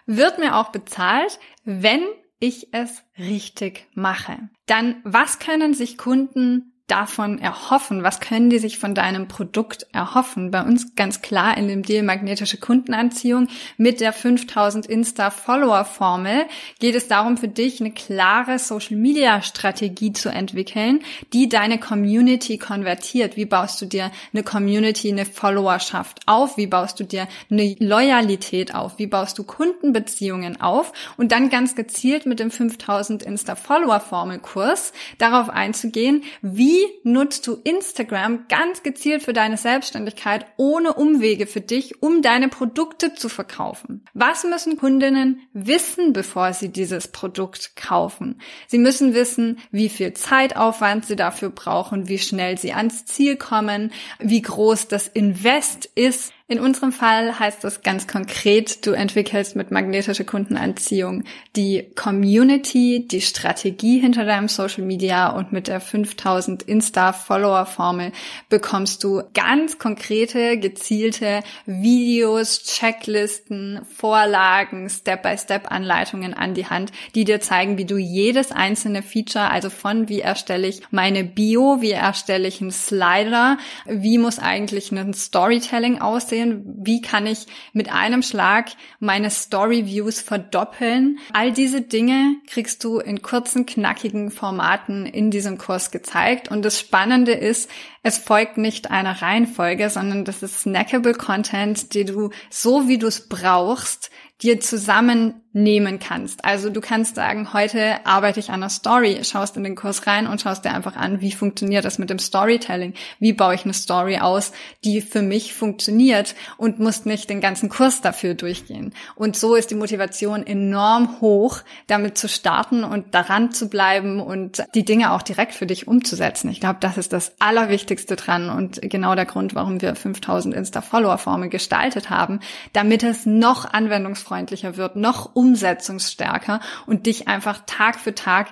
wird 0.07 0.39
mir 0.39 0.57
auch 0.57 0.71
bezahlt, 0.71 1.41
wenn 1.65 2.03
ich 2.39 2.73
es 2.73 3.03
richtig 3.19 3.87
mache. 3.95 4.39
Dann, 4.67 5.01
was 5.03 5.41
können 5.41 5.75
sich 5.75 5.99
Kunden 5.99 6.73
davon 6.89 7.39
erhoffen? 7.39 8.03
Was 8.03 8.19
können 8.19 8.51
die 8.51 8.59
sich 8.59 8.79
von 8.79 8.95
deinem 8.95 9.29
Produkt 9.29 9.87
erhoffen? 9.93 10.51
Bei 10.51 10.63
uns 10.63 10.97
ganz 10.97 11.23
klar 11.23 11.57
in 11.57 11.69
dem 11.69 11.83
Deal 11.83 12.03
magnetische 12.03 12.57
Kundenanziehung 12.57 13.49
mit 13.77 14.01
der 14.01 14.13
5000 14.13 14.87
Insta-Follower-Formel 14.87 16.47
geht 16.81 16.95
es 16.95 17.07
darum, 17.07 17.37
für 17.37 17.49
dich 17.49 17.81
eine 17.81 17.93
klare 17.93 18.59
Social-Media-Strategie 18.59 20.15
zu 20.15 20.31
entwickeln, 20.31 21.01
die 21.35 21.49
deine 21.49 21.79
Community 21.79 22.57
konvertiert. 22.57 23.37
Wie 23.37 23.45
baust 23.45 23.81
du 23.83 23.87
dir 23.87 24.11
eine 24.33 24.43
Community, 24.43 25.13
eine 25.13 25.27
Followerschaft 25.27 26.21
auf? 26.27 26.57
Wie 26.57 26.67
baust 26.67 26.99
du 27.01 27.05
dir 27.05 27.29
eine 27.51 27.77
Loyalität 27.79 28.75
auf? 28.75 28.99
Wie 28.99 29.07
baust 29.07 29.39
du 29.39 29.45
Kundenbeziehungen 29.45 30.61
auf? 30.61 30.93
Und 31.19 31.33
dann 31.33 31.51
ganz 31.51 31.75
gezielt 31.75 32.25
mit 32.25 32.41
dem 32.41 32.51
5000 32.51 33.23
Insta-Follower-Formel-Kurs 33.23 34.95
darauf 35.19 35.51
einzugehen, 35.51 36.25
wie 36.41 36.78
wie 36.79 37.11
nutzt 37.11 37.47
du 37.47 37.59
Instagram 37.65 38.47
ganz 38.49 38.83
gezielt 38.83 39.23
für 39.23 39.33
deine 39.33 39.57
Selbstständigkeit 39.57 40.47
ohne 40.57 40.95
Umwege 40.95 41.47
für 41.47 41.61
dich, 41.61 42.03
um 42.03 42.23
deine 42.23 42.49
Produkte 42.49 43.15
zu 43.15 43.29
verkaufen? 43.29 44.05
Was 44.15 44.45
müssen 44.45 44.77
Kundinnen 44.77 45.41
wissen, 45.53 46.13
bevor 46.13 46.53
sie 46.53 46.69
dieses 46.69 47.09
Produkt 47.09 47.75
kaufen? 47.77 48.41
Sie 48.67 48.79
müssen 48.79 49.15
wissen, 49.15 49.59
wie 49.71 49.89
viel 49.89 50.13
Zeitaufwand 50.13 51.07
sie 51.07 51.17
dafür 51.17 51.51
brauchen, 51.51 52.09
wie 52.09 52.19
schnell 52.19 52.59
sie 52.59 52.73
ans 52.73 53.05
Ziel 53.07 53.37
kommen, 53.37 53.93
wie 54.19 54.43
groß 54.43 54.89
das 54.89 55.09
Invest 55.09 55.87
ist, 55.95 56.33
in 56.51 56.61
unserem 56.61 56.93
Fall 56.93 57.39
heißt 57.39 57.63
das 57.63 57.83
ganz 57.83 58.07
konkret, 58.07 58.87
du 58.87 58.93
entwickelst 58.93 59.55
mit 59.55 59.71
magnetischer 59.71 60.25
Kundenanziehung 60.25 61.25
die 61.57 61.91
Community, 61.95 63.07
die 63.07 63.21
Strategie 63.21 64.01
hinter 64.01 64.25
deinem 64.25 64.49
Social 64.49 64.83
Media 64.83 65.29
und 65.29 65.53
mit 65.53 65.69
der 65.69 65.79
5000 65.79 66.63
Insta-Follower-Formel 66.63 68.13
bekommst 68.49 69.05
du 69.05 69.25
ganz 69.35 69.79
konkrete, 69.79 70.57
gezielte 70.57 71.43
Videos, 71.67 72.63
Checklisten, 72.63 73.83
Vorlagen, 73.95 74.89
Step-by-Step-Anleitungen 74.89 76.33
an 76.33 76.55
die 76.55 76.65
Hand, 76.65 76.93
die 77.15 77.25
dir 77.25 77.41
zeigen, 77.41 77.77
wie 77.77 77.85
du 77.85 77.99
jedes 77.99 78.53
einzelne 78.53 79.03
Feature, 79.03 79.51
also 79.51 79.69
von 79.69 80.09
wie 80.09 80.21
erstelle 80.21 80.67
ich 80.67 80.81
meine 80.91 81.25
Bio, 81.25 81.83
wie 81.83 81.93
erstelle 81.93 82.49
ich 82.49 82.63
einen 82.63 82.71
Slider, 82.71 83.59
wie 83.85 84.17
muss 84.17 84.39
eigentlich 84.39 84.91
ein 84.93 85.13
Storytelling 85.13 86.01
aussehen, 86.01 86.38
aussehen? 86.39 86.63
Wie 86.81 87.01
kann 87.01 87.27
ich 87.27 87.47
mit 87.73 87.93
einem 87.93 88.23
Schlag 88.23 88.71
meine 89.01 89.31
Story 89.31 89.87
Views 89.87 90.21
verdoppeln? 90.21 91.19
All 91.33 91.53
diese 91.53 91.83
Dinge 91.83 92.37
kriegst 92.47 92.85
du 92.85 92.99
in 92.99 93.23
kurzen, 93.23 93.67
knackigen 93.67 94.31
Formaten 94.31 95.07
in 95.07 95.31
diesem 95.31 95.59
Kurs 95.59 95.91
gezeigt. 95.91 96.51
Und 96.51 96.65
das 96.65 96.79
Spannende 96.79 97.33
ist, 97.33 97.71
es 98.03 98.19
folgt 98.19 98.59
nicht 98.59 98.91
einer 98.91 99.23
Reihenfolge, 99.23 99.91
sondern 99.91 100.25
das 100.25 100.43
ist 100.43 100.61
snackable 100.61 101.15
Content, 101.15 101.95
die 101.95 102.05
du 102.05 102.31
so 102.51 102.89
wie 102.89 102.99
du 102.99 103.07
es 103.07 103.29
brauchst, 103.29 104.11
dir 104.43 104.61
zusammennehmen 104.61 105.99
kannst. 105.99 106.45
Also 106.45 106.71
du 106.71 106.81
kannst 106.81 107.17
sagen, 107.17 107.53
heute 107.53 108.07
arbeite 108.07 108.39
ich 108.39 108.51
an 108.51 108.63
einer 108.63 108.71
Story, 108.71 109.19
schaust 109.25 109.57
in 109.57 109.65
den 109.65 109.75
Kurs 109.75 110.07
rein 110.07 110.29
und 110.29 110.41
schaust 110.41 110.65
dir 110.65 110.73
einfach 110.73 110.95
an, 110.95 111.21
wie 111.21 111.33
funktioniert 111.33 111.85
das 111.85 111.99
mit 111.99 112.09
dem 112.09 112.21
Storytelling? 112.21 112.95
Wie 113.19 113.33
baue 113.33 113.57
ich 113.57 113.65
eine 113.65 113.75
Story 113.75 114.19
aus, 114.19 114.53
die 114.85 115.01
für 115.01 115.23
mich 115.23 115.55
funktioniert 115.55 116.37
und 116.57 116.79
musst 116.79 117.05
nicht 117.05 117.29
den 117.31 117.41
ganzen 117.41 117.69
Kurs 117.69 118.01
dafür 118.01 118.35
durchgehen. 118.35 118.95
Und 119.17 119.35
so 119.35 119.57
ist 119.57 119.73
die 119.73 119.75
Motivation 119.75 120.47
enorm 120.47 121.21
hoch, 121.21 121.59
damit 121.89 122.17
zu 122.17 122.29
starten 122.29 122.85
und 122.85 123.15
daran 123.17 123.51
zu 123.51 123.69
bleiben 123.69 124.21
und 124.21 124.63
die 124.77 124.85
Dinge 124.85 125.11
auch 125.11 125.23
direkt 125.23 125.55
für 125.55 125.67
dich 125.67 125.89
umzusetzen. 125.89 126.49
Ich 126.51 126.61
glaube, 126.61 126.79
das 126.81 126.97
ist 126.97 127.13
das 127.13 127.33
Allerwichtigste 127.41 128.15
dran 128.15 128.51
und 128.51 128.81
genau 128.83 129.17
der 129.17 129.27
Grund, 129.27 129.57
warum 129.57 129.83
wir 129.83 129.97
5000 129.97 130.55
Insta-Follower-Formen 130.55 131.51
gestaltet 131.51 132.09
haben, 132.09 132.39
damit 132.73 133.03
es 133.03 133.27
noch 133.27 133.65
anwendungsfrei 133.65 134.28
nutzerfreundlicher 134.29 134.77
wird, 134.77 134.97
noch 134.97 135.35
umsetzungsstärker 135.35 136.61
und 136.87 137.07
dich 137.07 137.29
einfach 137.29 137.63
Tag 137.67 137.99
für 137.99 138.15
Tag 138.15 138.49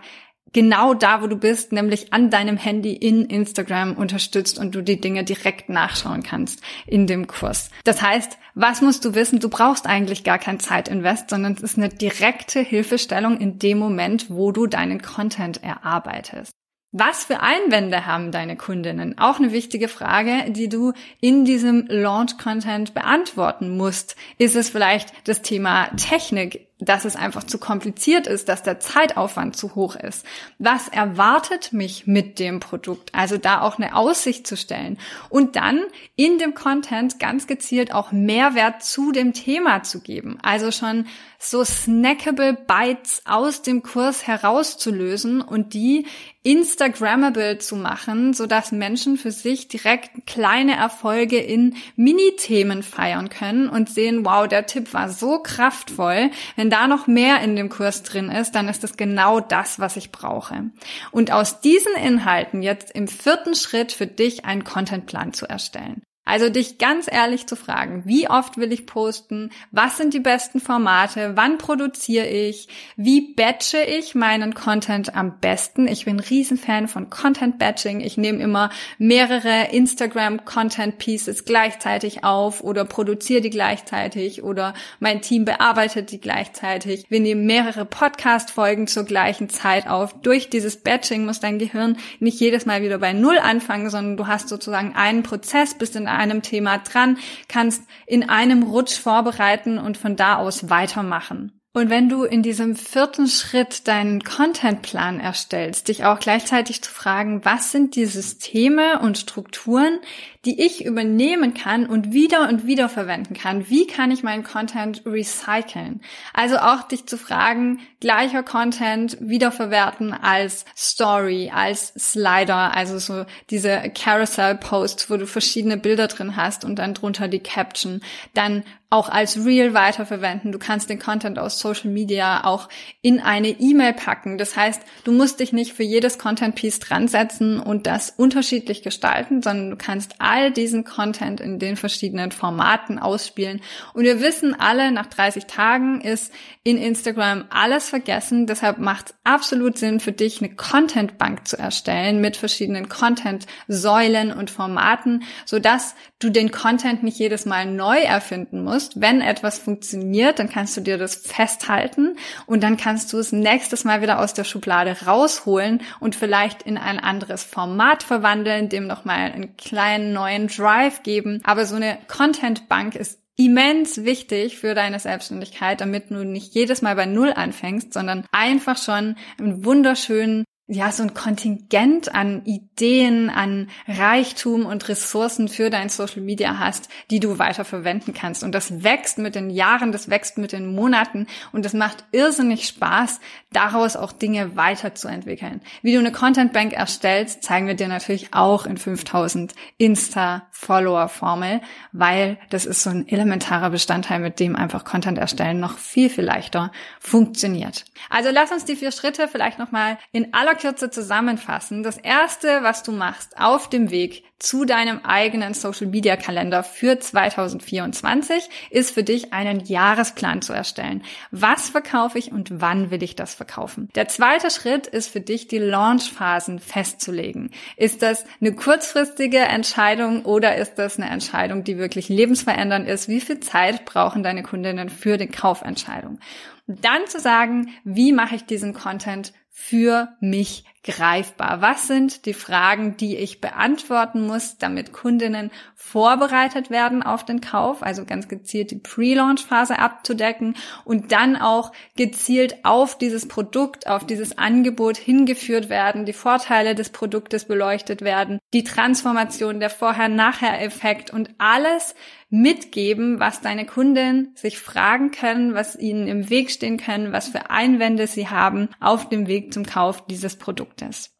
genau 0.52 0.94
da, 0.94 1.22
wo 1.22 1.26
du 1.26 1.36
bist, 1.36 1.72
nämlich 1.72 2.12
an 2.12 2.30
deinem 2.30 2.56
Handy 2.56 2.92
in 2.92 3.26
Instagram 3.26 3.94
unterstützt 3.94 4.58
und 4.58 4.74
du 4.74 4.82
die 4.82 5.00
Dinge 5.00 5.24
direkt 5.24 5.68
nachschauen 5.68 6.22
kannst 6.22 6.62
in 6.86 7.06
dem 7.06 7.26
Kurs. 7.26 7.70
Das 7.84 8.00
heißt, 8.00 8.38
was 8.54 8.80
musst 8.80 9.04
du 9.04 9.14
wissen? 9.14 9.38
Du 9.38 9.50
brauchst 9.50 9.86
eigentlich 9.86 10.24
gar 10.24 10.38
kein 10.38 10.60
Zeitinvest, 10.60 11.28
sondern 11.28 11.52
es 11.54 11.62
ist 11.62 11.76
eine 11.76 11.90
direkte 11.90 12.60
Hilfestellung 12.60 13.38
in 13.38 13.58
dem 13.58 13.78
Moment, 13.78 14.30
wo 14.30 14.50
du 14.50 14.66
deinen 14.66 15.02
Content 15.02 15.62
erarbeitest. 15.62 16.52
Was 16.98 17.24
für 17.24 17.40
Einwände 17.40 18.06
haben 18.06 18.32
deine 18.32 18.56
Kundinnen? 18.56 19.18
Auch 19.18 19.38
eine 19.38 19.52
wichtige 19.52 19.86
Frage, 19.86 20.50
die 20.50 20.70
du 20.70 20.94
in 21.20 21.44
diesem 21.44 21.84
Launch 21.88 22.38
Content 22.38 22.94
beantworten 22.94 23.76
musst. 23.76 24.16
Ist 24.38 24.56
es 24.56 24.70
vielleicht 24.70 25.12
das 25.28 25.42
Thema 25.42 25.90
Technik? 25.98 26.66
Dass 26.78 27.06
es 27.06 27.16
einfach 27.16 27.44
zu 27.44 27.58
kompliziert 27.58 28.26
ist, 28.26 28.48
dass 28.50 28.62
der 28.62 28.80
Zeitaufwand 28.80 29.56
zu 29.56 29.74
hoch 29.74 29.96
ist. 29.96 30.26
Was 30.58 30.88
erwartet 30.88 31.72
mich 31.72 32.06
mit 32.06 32.38
dem 32.38 32.60
Produkt? 32.60 33.14
Also 33.14 33.38
da 33.38 33.62
auch 33.62 33.78
eine 33.78 33.96
Aussicht 33.96 34.46
zu 34.46 34.56
stellen 34.58 34.98
und 35.30 35.56
dann 35.56 35.80
in 36.16 36.38
dem 36.38 36.54
Content 36.54 37.18
ganz 37.18 37.46
gezielt 37.46 37.94
auch 37.94 38.12
Mehrwert 38.12 38.82
zu 38.82 39.10
dem 39.10 39.32
Thema 39.32 39.84
zu 39.84 40.00
geben. 40.00 40.38
Also 40.42 40.70
schon 40.70 41.06
so 41.38 41.64
snackable 41.64 42.54
Bites 42.54 43.22
aus 43.24 43.62
dem 43.62 43.82
Kurs 43.82 44.26
herauszulösen 44.26 45.40
und 45.40 45.74
die 45.74 46.06
Instagrammable 46.42 47.58
zu 47.58 47.74
machen, 47.74 48.32
so 48.32 48.46
dass 48.46 48.70
Menschen 48.70 49.16
für 49.16 49.32
sich 49.32 49.66
direkt 49.66 50.28
kleine 50.28 50.76
Erfolge 50.76 51.38
in 51.38 51.74
Mini-Themen 51.96 52.84
feiern 52.84 53.28
können 53.30 53.68
und 53.68 53.90
sehen, 53.90 54.24
wow, 54.24 54.46
der 54.46 54.66
Tipp 54.66 54.94
war 54.94 55.08
so 55.08 55.40
kraftvoll. 55.40 56.30
Wenn 56.54 56.65
da 56.70 56.86
noch 56.86 57.06
mehr 57.06 57.40
in 57.42 57.56
dem 57.56 57.68
Kurs 57.68 58.02
drin 58.02 58.30
ist, 58.30 58.54
dann 58.54 58.68
ist 58.68 58.84
das 58.84 58.96
genau 58.96 59.40
das, 59.40 59.78
was 59.78 59.96
ich 59.96 60.12
brauche. 60.12 60.70
Und 61.10 61.32
aus 61.32 61.60
diesen 61.60 61.94
Inhalten 61.94 62.62
jetzt 62.62 62.90
im 62.92 63.08
vierten 63.08 63.54
Schritt 63.54 63.92
für 63.92 64.06
dich 64.06 64.44
einen 64.44 64.64
Contentplan 64.64 65.32
zu 65.32 65.46
erstellen. 65.46 66.02
Also 66.28 66.50
dich 66.50 66.78
ganz 66.78 67.06
ehrlich 67.10 67.46
zu 67.46 67.54
fragen, 67.54 68.02
wie 68.04 68.28
oft 68.28 68.58
will 68.58 68.72
ich 68.72 68.84
posten? 68.84 69.50
Was 69.70 69.96
sind 69.96 70.12
die 70.12 70.20
besten 70.20 70.58
Formate? 70.58 71.36
Wann 71.36 71.56
produziere 71.56 72.26
ich? 72.26 72.66
Wie 72.96 73.32
batche 73.34 73.78
ich 73.78 74.16
meinen 74.16 74.52
Content 74.52 75.14
am 75.14 75.38
besten? 75.38 75.86
Ich 75.86 76.04
bin 76.04 76.18
Riesenfan 76.18 76.88
von 76.88 77.10
Content 77.10 77.60
Batching. 77.60 78.00
Ich 78.00 78.16
nehme 78.16 78.42
immer 78.42 78.70
mehrere 78.98 79.68
Instagram 79.70 80.44
Content 80.44 80.98
Pieces 80.98 81.44
gleichzeitig 81.44 82.24
auf 82.24 82.60
oder 82.60 82.84
produziere 82.84 83.40
die 83.40 83.50
gleichzeitig 83.50 84.42
oder 84.42 84.74
mein 84.98 85.22
Team 85.22 85.44
bearbeitet 85.44 86.10
die 86.10 86.20
gleichzeitig. 86.20 87.06
Wir 87.08 87.20
nehmen 87.20 87.46
mehrere 87.46 87.84
Podcast 87.84 88.50
Folgen 88.50 88.88
zur 88.88 89.04
gleichen 89.04 89.48
Zeit 89.48 89.86
auf. 89.86 90.12
Durch 90.22 90.50
dieses 90.50 90.78
Batching 90.78 91.24
muss 91.24 91.38
dein 91.38 91.60
Gehirn 91.60 91.98
nicht 92.18 92.40
jedes 92.40 92.66
Mal 92.66 92.82
wieder 92.82 92.98
bei 92.98 93.12
Null 93.12 93.38
anfangen, 93.38 93.90
sondern 93.90 94.16
du 94.16 94.26
hast 94.26 94.48
sozusagen 94.48 94.96
einen 94.96 95.22
Prozess 95.22 95.74
bis 95.74 95.94
in 95.94 96.15
einem 96.16 96.42
Thema 96.42 96.78
dran, 96.78 97.18
kannst 97.48 97.82
in 98.06 98.28
einem 98.28 98.62
Rutsch 98.64 98.98
vorbereiten 98.98 99.78
und 99.78 99.96
von 99.96 100.16
da 100.16 100.36
aus 100.36 100.70
weitermachen. 100.70 101.52
Und 101.76 101.90
wenn 101.90 102.08
du 102.08 102.24
in 102.24 102.42
diesem 102.42 102.74
vierten 102.74 103.26
Schritt 103.26 103.86
deinen 103.86 104.24
Contentplan 104.24 105.20
erstellst, 105.20 105.88
dich 105.88 106.06
auch 106.06 106.18
gleichzeitig 106.18 106.80
zu 106.80 106.90
fragen, 106.90 107.44
was 107.44 107.70
sind 107.70 107.96
die 107.96 108.06
Systeme 108.06 108.98
und 109.00 109.18
Strukturen, 109.18 109.98
die 110.46 110.64
ich 110.64 110.84
übernehmen 110.84 111.54
kann 111.54 111.86
und 111.86 112.12
wieder 112.12 112.48
und 112.48 112.66
wieder 112.66 112.88
verwenden 112.88 113.34
kann. 113.34 113.68
Wie 113.68 113.86
kann 113.86 114.12
ich 114.12 114.22
meinen 114.22 114.44
Content 114.44 115.02
recyceln? 115.04 116.00
Also 116.32 116.58
auch 116.58 116.84
dich 116.84 117.06
zu 117.06 117.18
fragen, 117.18 117.80
gleicher 118.00 118.44
Content 118.44 119.18
wiederverwerten 119.20 120.12
als 120.12 120.64
Story, 120.76 121.50
als 121.52 121.92
Slider, 121.98 122.76
also 122.76 122.98
so 122.98 123.26
diese 123.50 123.90
Carousel-Posts, 123.92 125.10
wo 125.10 125.16
du 125.16 125.26
verschiedene 125.26 125.76
Bilder 125.76 126.06
drin 126.06 126.36
hast 126.36 126.64
und 126.64 126.76
dann 126.76 126.94
drunter 126.94 127.26
die 127.26 127.40
Caption. 127.40 128.00
Dann 128.32 128.62
auch 128.88 129.08
als 129.08 129.44
Reel 129.44 129.74
weiterverwenden. 129.74 130.52
Du 130.52 130.58
kannst 130.58 130.88
den 130.88 131.00
Content 131.00 131.40
aus 131.40 131.58
Social 131.58 131.90
Media 131.90 132.44
auch 132.44 132.68
in 133.02 133.18
eine 133.18 133.48
E-Mail 133.48 133.92
packen. 133.94 134.38
Das 134.38 134.56
heißt, 134.56 134.80
du 135.02 135.10
musst 135.10 135.40
dich 135.40 135.52
nicht 135.52 135.72
für 135.72 135.82
jedes 135.82 136.18
Content-Piece 136.18 136.78
dran 136.78 137.08
setzen 137.08 137.58
und 137.58 137.88
das 137.88 138.10
unterschiedlich 138.10 138.82
gestalten, 138.82 139.42
sondern 139.42 139.70
du 139.70 139.76
kannst 139.76 140.14
all 140.20 140.35
diesen 140.50 140.84
Content 140.84 141.40
in 141.40 141.58
den 141.58 141.76
verschiedenen 141.76 142.32
Formaten 142.32 142.98
ausspielen. 142.98 143.60
Und 143.94 144.04
wir 144.04 144.20
wissen 144.20 144.58
alle, 144.58 144.92
nach 144.92 145.06
30 145.06 145.46
Tagen 145.46 146.00
ist 146.00 146.32
in 146.62 146.78
Instagram 146.78 147.44
alles 147.50 147.88
vergessen. 147.88 148.46
Deshalb 148.46 148.78
macht 148.78 149.10
es 149.10 149.14
absolut 149.24 149.78
Sinn 149.78 150.00
für 150.00 150.12
dich, 150.12 150.40
eine 150.40 150.54
Content-Bank 150.54 151.46
zu 151.46 151.58
erstellen 151.58 152.20
mit 152.20 152.36
verschiedenen 152.36 152.88
Content-Säulen 152.88 154.32
und 154.32 154.50
Formaten, 154.50 155.22
sodass 155.44 155.94
du 156.18 156.30
den 156.30 156.50
Content 156.50 157.02
nicht 157.02 157.18
jedes 157.18 157.46
Mal 157.46 157.66
neu 157.66 157.98
erfinden 157.98 158.64
musst. 158.64 159.00
Wenn 159.00 159.20
etwas 159.20 159.58
funktioniert, 159.58 160.38
dann 160.38 160.48
kannst 160.48 160.76
du 160.76 160.80
dir 160.80 160.98
das 160.98 161.16
festhalten 161.16 162.16
und 162.46 162.62
dann 162.62 162.76
kannst 162.76 163.12
du 163.12 163.18
es 163.18 163.32
nächstes 163.32 163.84
Mal 163.84 164.02
wieder 164.02 164.18
aus 164.18 164.34
der 164.34 164.44
Schublade 164.44 164.96
rausholen 165.06 165.82
und 166.00 166.16
vielleicht 166.16 166.62
in 166.62 166.78
ein 166.78 166.98
anderes 166.98 167.44
Format 167.44 168.02
verwandeln, 168.02 168.68
dem 168.68 168.86
nochmal 168.86 169.32
einen 169.32 169.56
kleinen 169.56 170.12
neuen 170.12 170.25
Drive 170.48 171.02
geben. 171.02 171.40
Aber 171.44 171.66
so 171.66 171.76
eine 171.76 171.98
Content-Bank 172.08 172.94
ist 172.96 173.20
immens 173.36 174.04
wichtig 174.04 174.58
für 174.58 174.74
deine 174.74 174.98
Selbstständigkeit, 174.98 175.80
damit 175.80 176.10
du 176.10 176.24
nicht 176.24 176.54
jedes 176.54 176.82
Mal 176.82 176.96
bei 176.96 177.06
Null 177.06 177.32
anfängst, 177.34 177.92
sondern 177.92 178.24
einfach 178.32 178.78
schon 178.78 179.16
einen 179.38 179.64
wunderschönen 179.64 180.44
ja, 180.68 180.90
so 180.90 181.04
ein 181.04 181.14
Kontingent 181.14 182.12
an 182.12 182.44
Ideen, 182.44 183.30
an 183.30 183.68
Reichtum 183.86 184.66
und 184.66 184.88
Ressourcen 184.88 185.46
für 185.46 185.70
dein 185.70 185.88
Social 185.90 186.22
Media 186.22 186.58
hast, 186.58 186.88
die 187.08 187.20
du 187.20 187.38
weiter 187.38 187.64
verwenden 187.64 188.14
kannst. 188.14 188.42
Und 188.42 188.52
das 188.52 188.82
wächst 188.82 189.18
mit 189.18 189.36
den 189.36 189.48
Jahren, 189.48 189.92
das 189.92 190.10
wächst 190.10 190.38
mit 190.38 190.50
den 190.50 190.74
Monaten 190.74 191.28
und 191.52 191.64
es 191.64 191.72
macht 191.72 192.04
irrsinnig 192.10 192.66
Spaß, 192.66 193.20
daraus 193.52 193.94
auch 193.94 194.10
Dinge 194.10 194.56
weiterzuentwickeln. 194.56 195.60
Wie 195.82 195.92
du 195.92 196.00
eine 196.00 196.10
Content 196.10 196.52
Bank 196.52 196.72
erstellst, 196.72 197.44
zeigen 197.44 197.68
wir 197.68 197.74
dir 197.74 197.86
natürlich 197.86 198.34
auch 198.34 198.66
in 198.66 198.76
5000 198.76 199.54
Insta-Follower-Formel, 199.78 201.60
weil 201.92 202.38
das 202.50 202.66
ist 202.66 202.82
so 202.82 202.90
ein 202.90 203.06
elementarer 203.06 203.70
Bestandteil, 203.70 204.18
mit 204.18 204.40
dem 204.40 204.56
einfach 204.56 204.84
Content 204.84 205.18
erstellen 205.18 205.60
noch 205.60 205.78
viel, 205.78 206.10
viel 206.10 206.24
leichter 206.24 206.72
funktioniert. 206.98 207.84
Also 208.10 208.30
lass 208.32 208.50
uns 208.50 208.64
die 208.64 208.74
vier 208.74 208.90
Schritte 208.90 209.28
vielleicht 209.28 209.60
nochmal 209.60 209.98
in 210.10 210.34
aller 210.34 210.55
Kürze 210.56 210.90
zusammenfassen. 210.90 211.82
Das 211.82 211.98
erste, 211.98 212.62
was 212.62 212.82
du 212.82 212.92
machst 212.92 213.38
auf 213.38 213.68
dem 213.68 213.90
Weg 213.90 214.24
zu 214.38 214.66
deinem 214.66 215.00
eigenen 215.04 215.54
Social 215.54 215.86
Media 215.86 216.16
Kalender 216.16 216.62
für 216.62 216.98
2024, 216.98 218.48
ist 218.70 218.90
für 218.90 219.02
dich 219.02 219.32
einen 219.32 219.60
Jahresplan 219.60 220.42
zu 220.42 220.52
erstellen. 220.52 221.02
Was 221.30 221.70
verkaufe 221.70 222.18
ich 222.18 222.32
und 222.32 222.60
wann 222.60 222.90
will 222.90 223.02
ich 223.02 223.16
das 223.16 223.34
verkaufen? 223.34 223.88
Der 223.94 224.08
zweite 224.08 224.50
Schritt 224.50 224.86
ist 224.86 225.08
für 225.08 225.20
dich, 225.20 225.48
die 225.48 225.58
Launchphasen 225.58 226.58
festzulegen. 226.58 227.50
Ist 227.76 228.02
das 228.02 228.24
eine 228.40 228.54
kurzfristige 228.54 229.38
Entscheidung 229.38 230.24
oder 230.24 230.56
ist 230.56 230.74
das 230.74 230.98
eine 230.98 231.08
Entscheidung, 231.08 231.64
die 231.64 231.78
wirklich 231.78 232.08
lebensverändernd 232.08 232.88
ist? 232.88 233.08
Wie 233.08 233.20
viel 233.20 233.40
Zeit 233.40 233.86
brauchen 233.86 234.22
deine 234.22 234.42
Kundinnen 234.42 234.90
für 234.90 235.16
die 235.16 235.28
Kaufentscheidung? 235.28 236.18
dann 236.66 237.06
zu 237.06 237.20
sagen, 237.20 237.70
wie 237.84 238.12
mache 238.12 238.34
ich 238.34 238.44
diesen 238.44 238.74
Content 238.74 239.32
für 239.58 240.08
mich 240.20 240.64
greifbar? 240.84 241.62
Was 241.62 241.88
sind 241.88 242.26
die 242.26 242.34
Fragen, 242.34 242.96
die 242.98 243.16
ich 243.16 243.40
beantworten 243.40 244.26
muss, 244.26 244.58
damit 244.58 244.92
Kundinnen 244.92 245.50
vorbereitet 245.74 246.70
werden 246.70 247.02
auf 247.02 247.24
den 247.24 247.40
Kauf? 247.40 247.82
Also 247.82 248.04
ganz 248.04 248.28
gezielt 248.28 248.70
die 248.70 248.78
Pre-Launch-Phase 248.78 249.78
abzudecken 249.78 250.56
und 250.84 251.10
dann 251.10 251.36
auch 251.36 251.72
gezielt 251.96 252.64
auf 252.64 252.98
dieses 252.98 253.26
Produkt, 253.26 253.88
auf 253.88 254.06
dieses 254.06 254.36
Angebot 254.36 254.98
hingeführt 254.98 255.70
werden, 255.70 256.04
die 256.04 256.12
Vorteile 256.12 256.74
des 256.74 256.90
Produktes 256.90 257.46
beleuchtet 257.46 258.02
werden, 258.02 258.38
die 258.52 258.62
Transformation, 258.62 259.58
der 259.58 259.70
Vorher-Nachher-Effekt 259.70 261.10
und 261.10 261.30
alles 261.38 261.94
mitgeben, 262.28 263.20
was 263.20 263.40
deine 263.40 263.66
Kunden 263.66 264.32
sich 264.34 264.58
fragen 264.58 265.12
können, 265.12 265.54
was 265.54 265.76
ihnen 265.76 266.08
im 266.08 266.28
Weg 266.28 266.50
stehen 266.50 266.76
können, 266.76 267.12
was 267.12 267.28
für 267.28 267.50
Einwände 267.50 268.08
sie 268.08 268.28
haben 268.28 268.68
auf 268.80 269.08
dem 269.08 269.28
Weg 269.28 269.45
zum 269.50 269.66
Kauf 269.66 270.06
dieses 270.06 270.36
Produktes. 270.36 271.16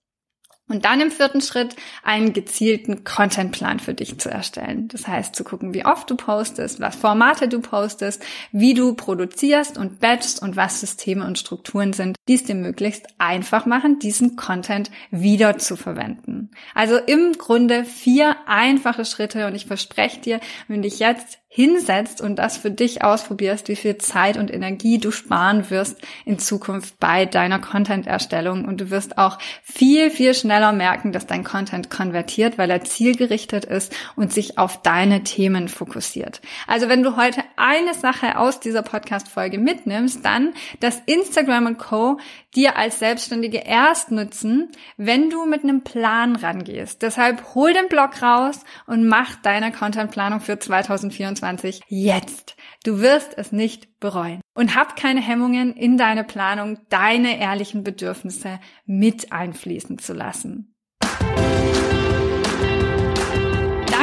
Und 0.69 0.85
dann 0.85 1.01
im 1.01 1.13
vierten 1.13 1.41
Schritt 1.41 1.77
einen 2.03 2.33
gezielten 2.33 3.05
Contentplan 3.05 3.79
für 3.79 3.95
dich 3.95 4.19
zu 4.19 4.29
erstellen. 4.29 4.89
Das 4.89 5.07
heißt, 5.07 5.37
zu 5.37 5.45
gucken, 5.45 5.75
wie 5.75 5.85
oft 5.85 6.11
du 6.11 6.17
postest, 6.17 6.81
was 6.81 6.97
Formate 6.97 7.47
du 7.47 7.61
postest, 7.61 8.25
wie 8.51 8.75
du 8.75 8.95
produzierst 8.95 9.79
und 9.79 10.01
batchst 10.01 10.43
und 10.43 10.57
was 10.57 10.81
Systeme 10.81 11.25
und 11.25 11.39
Strukturen 11.39 11.93
sind, 11.93 12.17
die 12.27 12.35
es 12.35 12.43
dir 12.43 12.57
möglichst 12.57 13.07
einfach 13.19 13.65
machen, 13.65 14.01
diesen 14.01 14.35
Content 14.35 14.91
wieder 15.13 15.57
zu 15.59 15.77
verwenden. 15.77 16.51
Also 16.75 16.97
im 16.97 17.35
Grunde 17.35 17.85
vier 17.85 18.35
einfache 18.47 19.05
Schritte 19.05 19.47
und 19.47 19.55
ich 19.55 19.67
verspreche 19.67 20.21
dir, 20.21 20.41
wenn 20.67 20.83
dich 20.83 20.99
jetzt 20.99 21.39
hinsetzt 21.49 22.21
und 22.21 22.37
das 22.37 22.59
für 22.59 22.71
dich 22.71 23.03
ausprobierst, 23.03 23.69
wie 23.69 23.77
viel 23.77 23.97
Zeit 23.99 24.37
und 24.37 24.53
Energie 24.53 24.99
du 24.99 25.11
sparen 25.11 25.71
wirst 25.71 25.99
in 26.25 26.39
Zukunft 26.39 26.99
bei 26.99 27.25
deiner 27.25 27.61
Content-Erstellung. 27.61 28.65
Und 28.65 28.81
du 28.81 28.91
wirst 28.91 29.17
auch 29.17 29.39
viel, 29.63 30.11
viel 30.11 30.35
schneller 30.35 30.73
merken, 30.73 31.13
dass 31.13 31.27
dein 31.27 31.45
Content 31.45 31.89
konvertiert, 31.89 32.59
weil 32.59 32.71
er 32.71 32.83
zielgerichtet 32.83 33.65
ist 33.65 33.95
und 34.17 34.33
sich 34.33 34.59
auf 34.59 34.83
deine 34.83 35.23
Themen 35.23 35.69
fokussiert. 35.69 36.41
Also 36.67 36.89
wenn 36.89 37.03
du 37.03 37.17
heute 37.17 37.43
eine 37.57 37.95
Sache 37.95 38.39
aus 38.39 38.61
dieser 38.61 38.83
Podcast-Folge 38.83 39.59
mitnimmst, 39.59 40.25
dann, 40.25 40.53
dass 40.81 41.01
Instagram 41.07 41.67
und 41.67 41.79
Co. 41.79 42.19
dir 42.55 42.77
als 42.77 42.99
Selbstständige 42.99 43.63
erst 43.65 44.11
nutzen, 44.11 44.71
wenn 44.97 45.31
du 45.31 45.47
mit 45.47 45.63
einem 45.63 45.83
Plan 45.85 46.37
rangehst. 46.37 47.03
Deshalb 47.03 47.55
hol 47.55 47.73
den 47.73 47.89
Blog 47.89 48.21
raus 48.21 48.61
und 48.87 49.07
mach 49.07 49.37
deine 49.37 49.73
Contentplanung 49.73 50.41
für 50.41 50.59
2024 50.59 51.36
2024 51.37 51.83
jetzt. 51.89 52.57
Du 52.85 53.01
wirst 53.01 53.37
es 53.37 53.53
nicht 53.53 53.99
bereuen. 54.01 54.41
Und 54.55 54.75
hab 54.75 54.97
keine 54.97 55.21
Hemmungen 55.21 55.75
in 55.75 55.97
deine 55.97 56.25
Planung, 56.25 56.79
deine 56.89 57.39
ehrlichen 57.39 57.85
Bedürfnisse 57.85 58.59
mit 58.87 59.33
einfließen 59.33 59.99
zu 59.99 60.15
lassen. 60.15 60.76